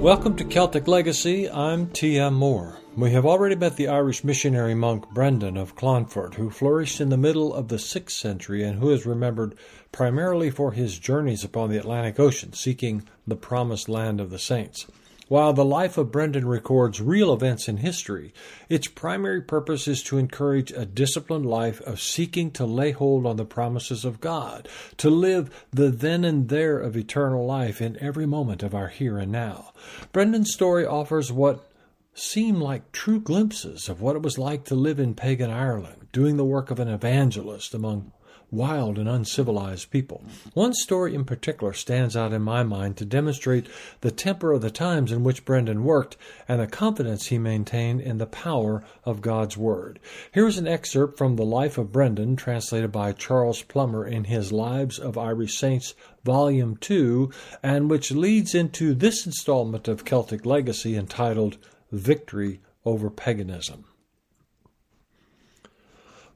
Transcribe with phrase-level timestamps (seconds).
[0.00, 1.50] Welcome to Celtic Legacy.
[1.50, 2.32] I'm T.M.
[2.32, 2.78] Moore.
[2.96, 7.18] We have already met the Irish missionary monk Brendan of Clonfert, who flourished in the
[7.18, 9.54] middle of the 6th century and who is remembered
[9.92, 14.86] primarily for his journeys upon the Atlantic Ocean seeking the promised land of the saints.
[15.30, 18.34] While the life of Brendan records real events in history,
[18.68, 23.36] its primary purpose is to encourage a disciplined life of seeking to lay hold on
[23.36, 28.26] the promises of God, to live the then and there of eternal life in every
[28.26, 29.72] moment of our here and now.
[30.10, 31.64] Brendan's story offers what
[32.12, 36.38] seem like true glimpses of what it was like to live in pagan Ireland, doing
[36.38, 38.10] the work of an evangelist among
[38.50, 40.24] wild and uncivilized people.
[40.54, 43.68] One story in particular stands out in my mind to demonstrate
[44.00, 46.16] the temper of the times in which Brendan worked
[46.48, 50.00] and the confidence he maintained in the power of God's Word.
[50.32, 54.52] Here is an excerpt from the life of Brendan, translated by Charles Plummer in his
[54.52, 55.94] Lives of Irish Saints,
[56.24, 57.30] Volume 2,
[57.62, 61.56] and which leads into this installment of Celtic Legacy entitled
[61.92, 63.84] Victory over Paganism.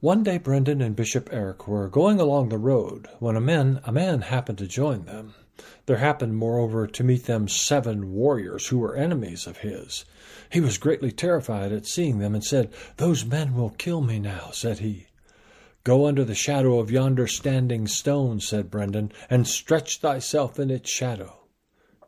[0.05, 3.91] One day Brendan and Bishop Eric were going along the road when a man, a
[3.91, 5.33] man happened to join them.
[5.87, 10.05] There happened, moreover, to meet them seven warriors who were enemies of his.
[10.51, 14.51] He was greatly terrified at seeing them, and said, Those men will kill me now,
[14.51, 15.07] said he.
[15.83, 20.91] Go under the shadow of yonder standing stone, said Brendan, and stretch thyself in its
[20.91, 21.47] shadow.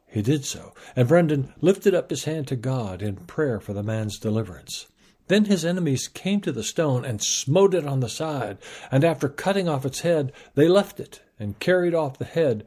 [0.06, 3.81] He did so, and Brendan lifted up his hand to God in prayer for the
[3.81, 4.86] man's deliverance.
[5.28, 8.58] Then his enemies came to the stone and smote it on the side,
[8.92, 12.66] and after cutting off its head, they left it and carried off the head,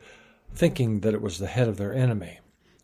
[0.54, 2.40] thinking that it was the head of their enemy.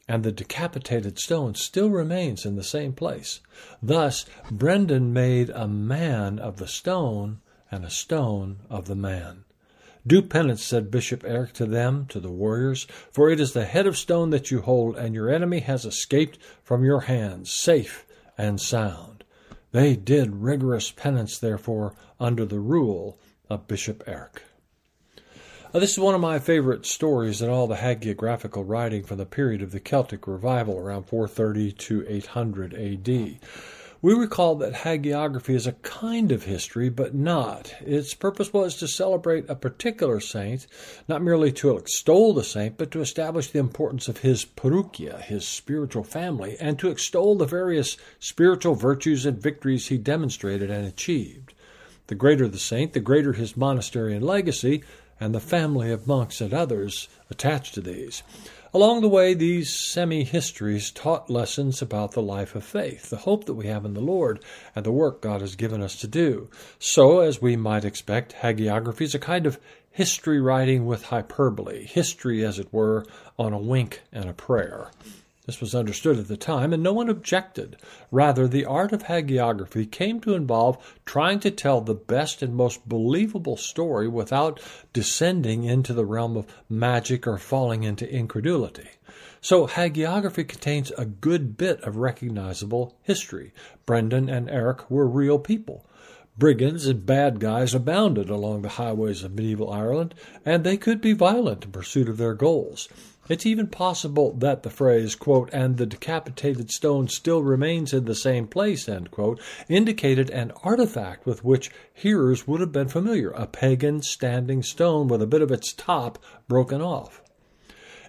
[0.08, 3.40] And the decapitated stone still remains in the same place.
[3.82, 7.40] Thus, Brendan made a man of the stone
[7.70, 9.44] and a stone of the man.
[10.06, 13.88] Do penance, said Bishop Eric to them, to the warriors, for it is the head
[13.88, 18.06] of stone that you hold, and your enemy has escaped from your hands, safe
[18.38, 19.15] and sound.
[19.72, 23.18] They did rigorous penance, therefore, under the rule
[23.48, 24.42] of Bishop Eric.
[25.74, 29.26] Uh, this is one of my favorite stories in all the hagiographical writing from the
[29.26, 33.38] period of the Celtic revival around 430 to 800 AD.
[34.06, 37.74] We recall that hagiography is a kind of history, but not.
[37.80, 40.68] Its purpose was to celebrate a particular saint,
[41.08, 45.44] not merely to extol the saint, but to establish the importance of his paruchia, his
[45.44, 51.52] spiritual family, and to extol the various spiritual virtues and victories he demonstrated and achieved.
[52.06, 54.84] The greater the saint, the greater his monastery and legacy,
[55.18, 58.22] and the family of monks and others attached to these.
[58.76, 63.46] Along the way, these semi histories taught lessons about the life of faith, the hope
[63.46, 64.38] that we have in the Lord,
[64.74, 66.50] and the work God has given us to do.
[66.78, 69.58] So, as we might expect, hagiography is a kind of
[69.90, 73.06] history writing with hyperbole, history, as it were,
[73.38, 74.90] on a wink and a prayer.
[75.46, 77.76] This was understood at the time, and no one objected.
[78.10, 82.88] Rather, the art of hagiography came to involve trying to tell the best and most
[82.88, 84.60] believable story without
[84.92, 88.88] descending into the realm of magic or falling into incredulity.
[89.40, 93.52] So, hagiography contains a good bit of recognizable history.
[93.86, 95.86] Brendan and Eric were real people.
[96.38, 100.14] Brigands and bad guys abounded along the highways of medieval Ireland,
[100.44, 102.90] and they could be violent in pursuit of their goals.
[103.26, 108.14] It's even possible that the phrase, quote, and the decapitated stone still remains in the
[108.14, 113.46] same place, end quote, indicated an artifact with which hearers would have been familiar, a
[113.46, 117.22] pagan standing stone with a bit of its top broken off.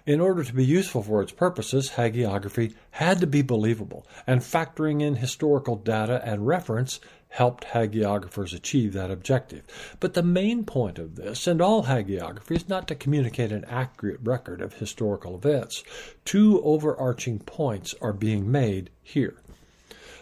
[0.06, 5.02] In order to be useful for its purposes, hagiography had to be believable, and factoring
[5.02, 9.62] in historical data and reference helped hagiographers achieve that objective.
[10.00, 14.20] But the main point of this, and all hagiography, is not to communicate an accurate
[14.22, 15.84] record of historical events.
[16.24, 19.36] Two overarching points are being made here.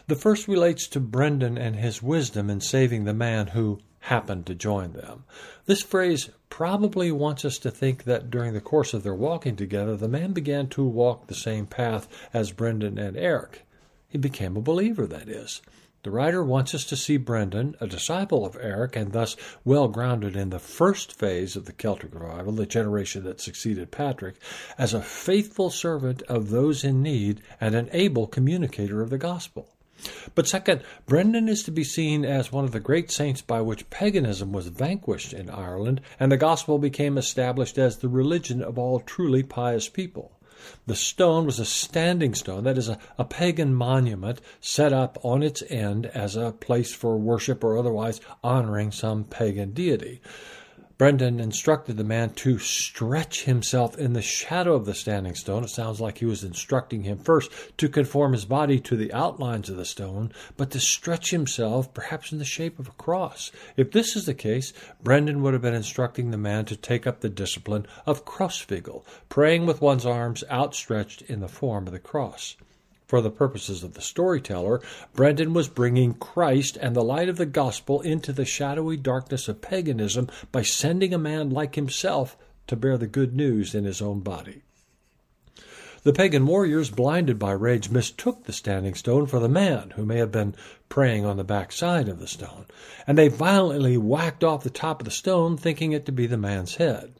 [0.08, 4.54] The first relates to Brendan and his wisdom in saving the man who happened to
[4.54, 5.24] join them.
[5.64, 9.96] This phrase probably wants us to think that during the course of their walking together,
[9.96, 13.62] the man began to walk the same path as Brendan and Eric.
[14.08, 15.60] He became a believer, that is.
[16.06, 20.36] The writer wants us to see Brendan, a disciple of Eric and thus well grounded
[20.36, 24.36] in the first phase of the Celtic revival, the generation that succeeded Patrick,
[24.78, 29.74] as a faithful servant of those in need and an able communicator of the gospel.
[30.36, 33.90] But second, Brendan is to be seen as one of the great saints by which
[33.90, 39.00] paganism was vanquished in Ireland and the gospel became established as the religion of all
[39.00, 40.30] truly pious people.
[40.86, 45.42] The stone was a standing stone, that is, a, a pagan monument set up on
[45.42, 50.20] its end as a place for worship or otherwise honoring some pagan deity.
[50.98, 55.62] Brendan instructed the man to stretch himself in the shadow of the standing stone.
[55.62, 59.68] It sounds like he was instructing him first to conform his body to the outlines
[59.68, 63.52] of the stone, but to stretch himself perhaps in the shape of a cross.
[63.76, 64.72] If this is the case,
[65.02, 69.66] Brendan would have been instructing the man to take up the discipline of crossfigell, praying
[69.66, 72.56] with one's arms outstretched in the form of the cross.
[73.06, 74.80] For the purposes of the storyteller,
[75.14, 79.60] Brendan was bringing Christ and the light of the gospel into the shadowy darkness of
[79.60, 82.36] paganism by sending a man like himself
[82.66, 84.62] to bear the good news in his own body.
[86.02, 90.18] The pagan warriors, blinded by rage, mistook the standing stone for the man who may
[90.18, 90.54] have been
[90.88, 92.66] praying on the back side of the stone,
[93.06, 96.36] and they violently whacked off the top of the stone, thinking it to be the
[96.36, 97.14] man's head.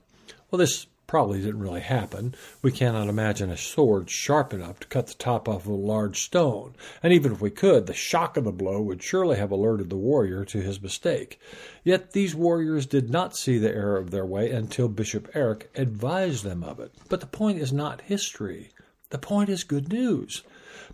[0.50, 2.34] Well, this probably didn't really happen.
[2.62, 6.22] We cannot imagine a sword sharp enough to cut the top off of a large
[6.22, 9.90] stone, and even if we could, the shock of the blow would surely have alerted
[9.90, 11.40] the warrior to his mistake.
[11.84, 16.44] Yet these warriors did not see the error of their way until Bishop Eric advised
[16.44, 16.92] them of it.
[17.08, 18.70] But the point is not history.
[19.10, 20.42] The point is good news.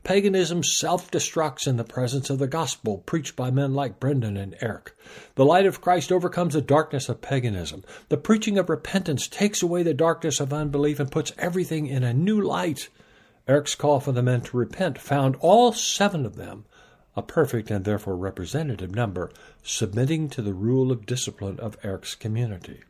[0.05, 4.57] Paganism self destructs in the presence of the gospel preached by men like Brendan and
[4.61, 4.95] Eric.
[5.35, 7.85] The light of Christ overcomes the darkness of paganism.
[8.09, 12.15] The preaching of repentance takes away the darkness of unbelief and puts everything in a
[12.15, 12.89] new light.
[13.47, 16.65] Eric's call for the men to repent found all seven of them,
[17.17, 19.31] a perfect and therefore representative number,
[19.63, 22.81] submitting to the rule of discipline of Eric's community.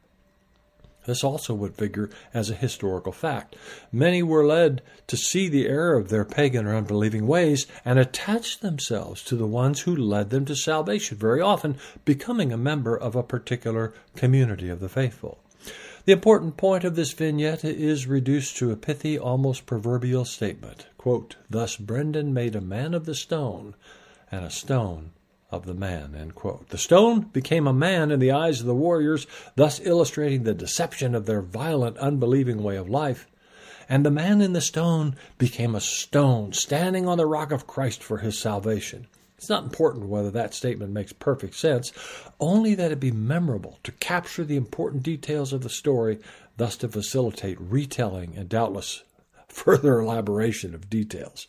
[1.05, 3.57] This also would figure as a historical fact.
[3.91, 8.61] Many were led to see the error of their pagan or unbelieving ways and attach
[8.61, 13.17] themselves to the ones who led them to salvation, very often becoming a member of
[13.17, 15.39] a particular community of the faithful.
[16.05, 20.87] The important point of this vignette is reduced to a pithy, almost proverbial statement.
[20.99, 23.77] Quote, Thus Brendan made a man of the stone,
[24.31, 25.13] and a stone
[25.53, 26.33] of the man.
[26.71, 31.15] The stone became a man in the eyes of the warriors, thus illustrating the deception
[31.15, 33.29] of their violent, unbelieving way of life.
[33.89, 38.03] And the man in the stone became a stone, standing on the rock of Christ
[38.03, 39.07] for his salvation.
[39.37, 41.93] It's not important whether that statement makes perfect sense,
[42.39, 46.21] only that it be memorable to capture the important details of the story,
[46.57, 49.03] thus to facilitate retelling and doubtless
[49.49, 51.49] further elaboration of details.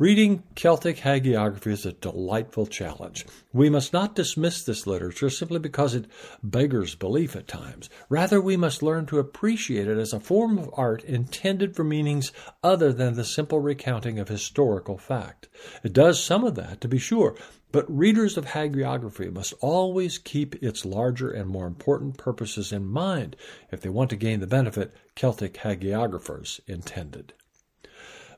[0.00, 3.26] Reading Celtic hagiography is a delightful challenge.
[3.52, 6.04] We must not dismiss this literature simply because it
[6.40, 7.90] beggars belief at times.
[8.08, 12.30] Rather, we must learn to appreciate it as a form of art intended for meanings
[12.62, 15.48] other than the simple recounting of historical fact.
[15.82, 17.34] It does some of that, to be sure,
[17.72, 23.34] but readers of hagiography must always keep its larger and more important purposes in mind
[23.72, 27.32] if they want to gain the benefit Celtic hagiographers intended.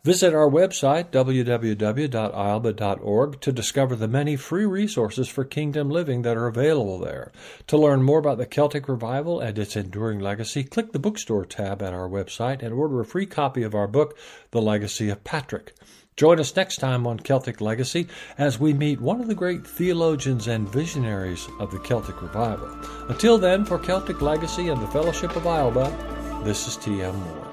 [0.02, 2.10] Visit our website, www.ailbe.org,
[3.42, 7.30] to discover the many free resources for kingdom living that are available there.
[7.66, 11.82] To learn more about the Celtic Revival and its enduring legacy, click the bookstore tab
[11.82, 14.16] at our website and order a free copy of our book,
[14.52, 15.74] The Legacy of Patrick.
[16.16, 18.08] Join us next time on Celtic Legacy
[18.38, 22.70] as we meet one of the great theologians and visionaries of the Celtic Revival.
[23.10, 27.14] Until then, for Celtic Legacy and the Fellowship of Ailbe, this is T.M.
[27.16, 27.49] Moore.